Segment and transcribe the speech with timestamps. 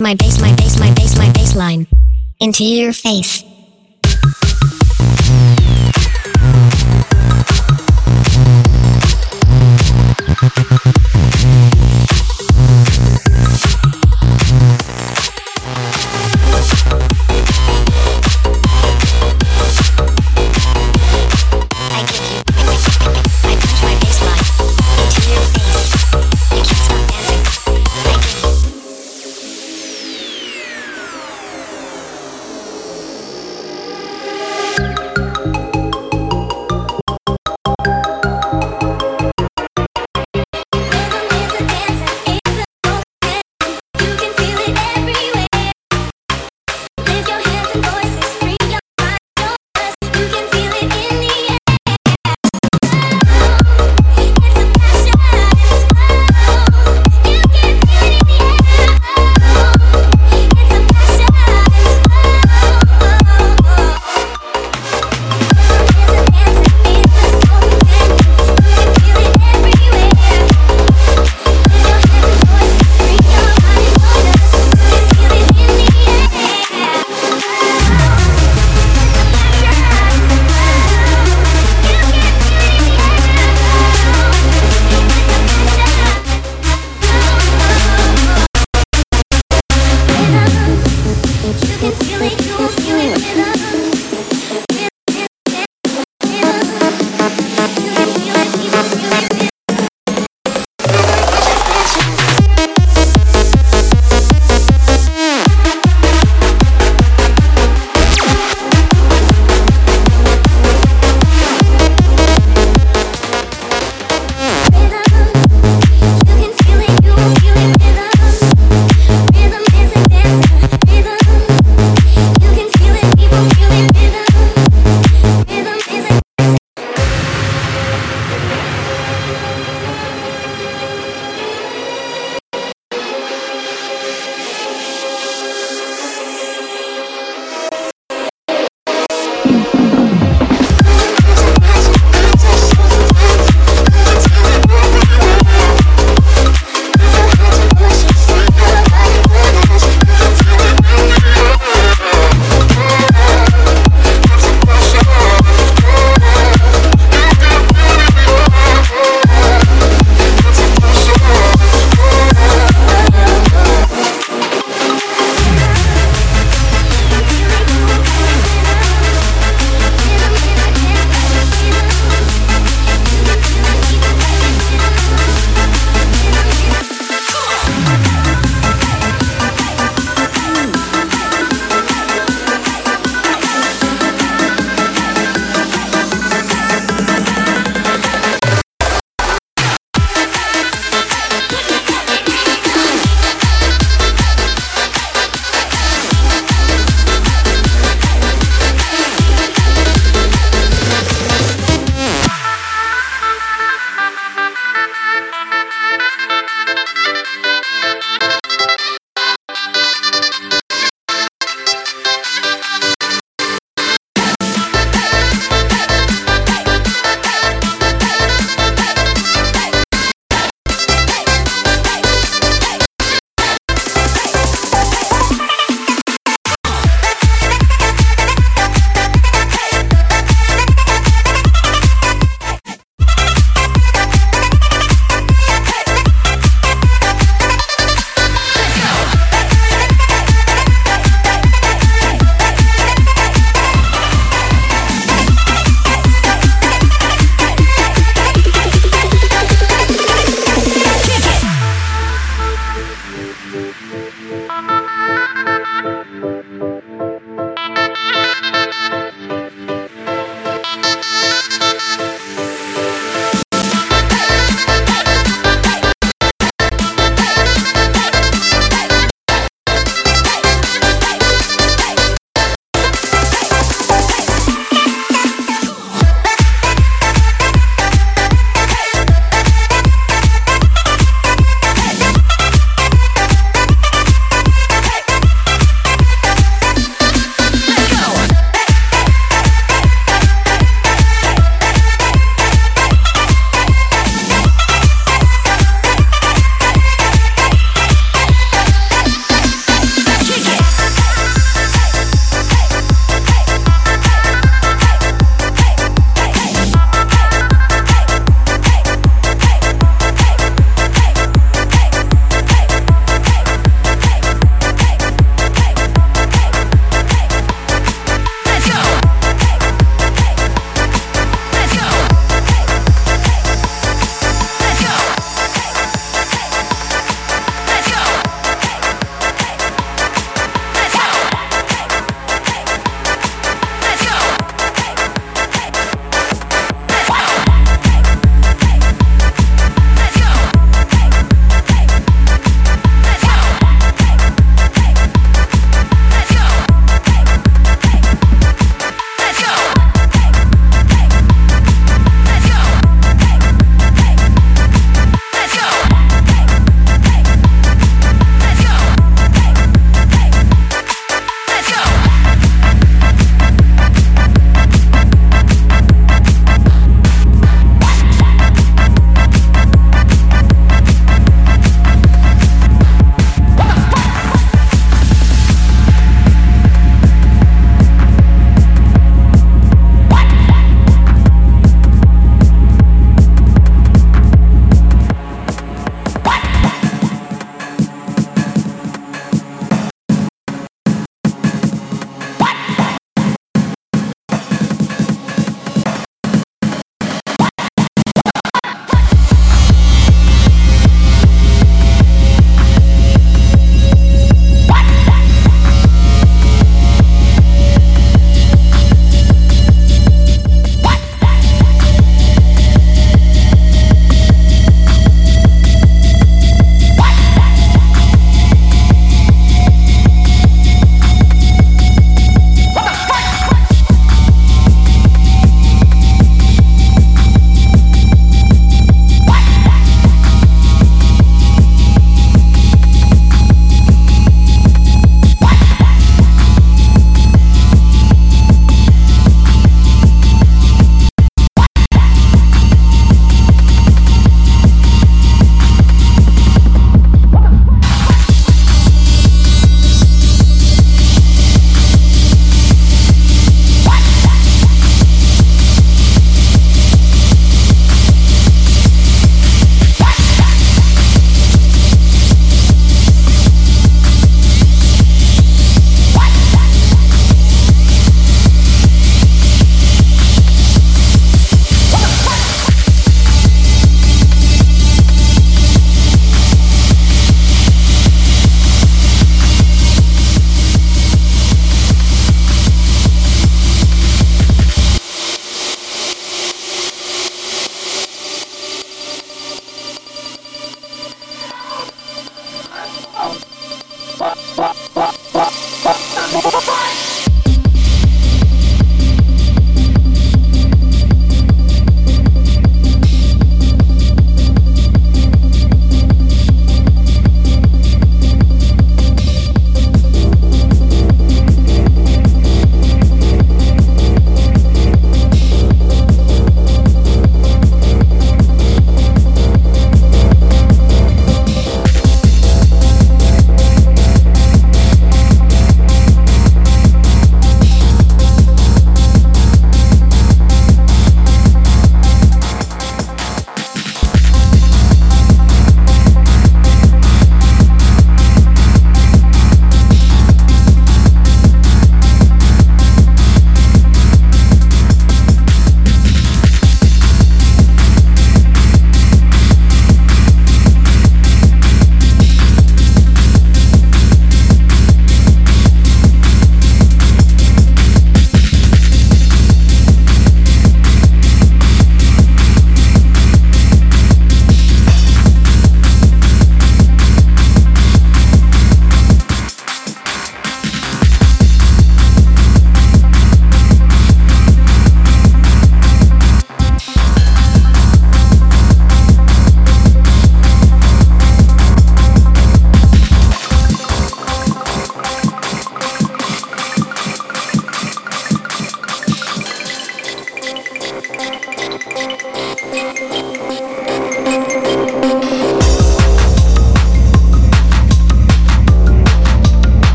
[0.00, 1.86] my bass, my bass, my bass, my bass line
[2.40, 3.49] into your face.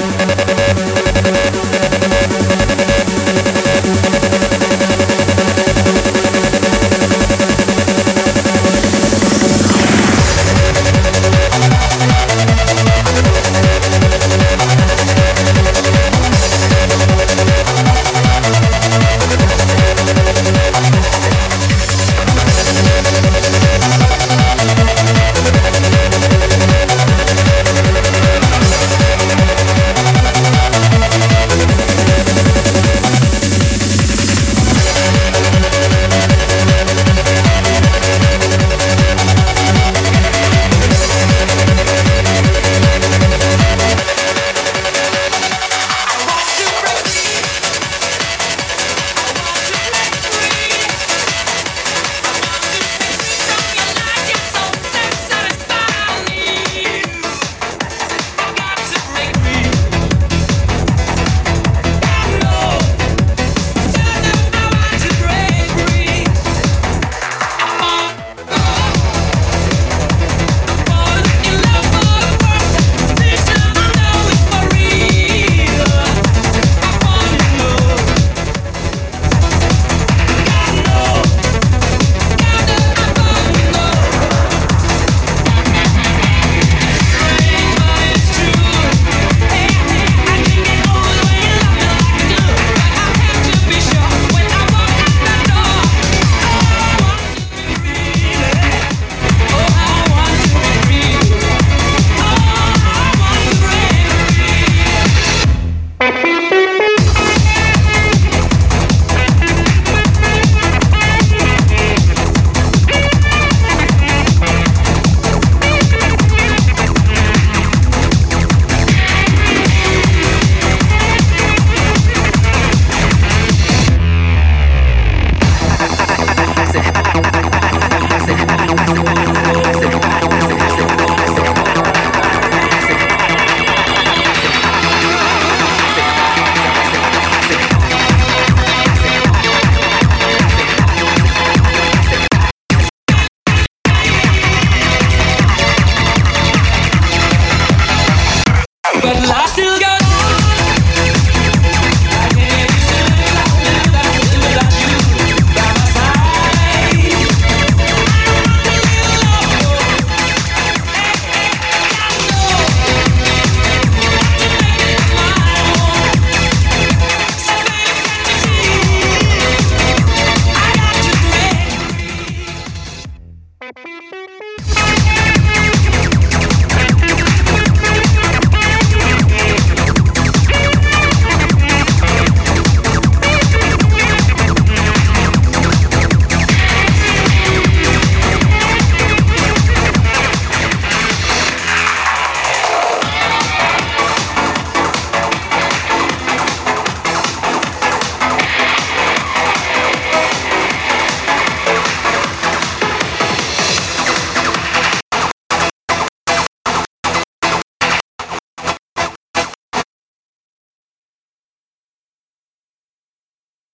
[0.00, 1.69] Música